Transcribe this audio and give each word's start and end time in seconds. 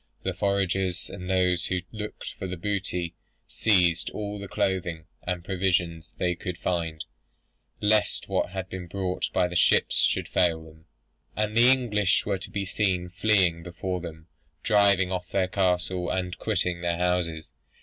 The 0.23 0.33
foragers, 0.33 1.11
and 1.11 1.29
those 1.29 1.67
who 1.67 1.81
looked 1.91 2.33
out 2.41 2.49
for 2.49 2.57
booty, 2.57 3.13
seized 3.47 4.09
all 4.09 4.39
the 4.39 4.47
clothing 4.47 5.05
and 5.27 5.45
provisions 5.45 6.15
they 6.17 6.33
could 6.33 6.57
find, 6.57 7.05
lest 7.81 8.27
what 8.27 8.49
had 8.49 8.67
been 8.67 8.87
brought 8.87 9.29
by 9.31 9.47
the 9.47 9.55
ships 9.55 9.97
should 9.97 10.27
fail 10.27 10.65
them. 10.65 10.85
And 11.35 11.55
the 11.55 11.69
English 11.69 12.25
were 12.25 12.39
to 12.39 12.49
be 12.49 12.65
seen 12.65 13.09
fleeing 13.09 13.61
before 13.61 14.01
them, 14.01 14.25
driving 14.63 15.11
off 15.11 15.29
their 15.29 15.47
cattle, 15.47 16.09
and 16.09 16.35
quitting 16.39 16.81
their 16.81 16.97
houses. 16.97 17.51